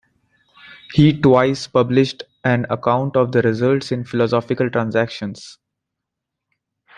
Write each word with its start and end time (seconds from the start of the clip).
He 0.93 1.15
twice 1.21 1.67
published 1.67 2.23
an 2.43 2.65
account 2.71 3.15
of 3.15 3.31
the 3.31 3.43
results 3.43 3.91
in 3.91 4.03
Philosophical 4.03 4.67
Transactions. 4.67 5.59